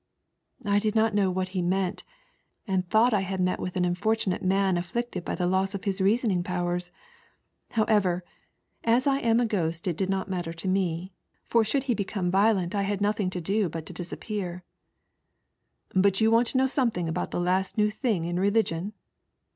[0.65, 2.03] I did not know what he meant,
[2.65, 5.93] and thought I had met with an unfortunate man afflicted hy the loss of hia
[5.99, 6.91] reasoning powers.
[7.73, 8.23] However,
[8.83, 11.13] as I am a ghost it did not matter to me,
[11.45, 14.63] for should he become violent I had nothing to do but to disappear."
[15.95, 18.93] But you want to know something about the last new thing in religion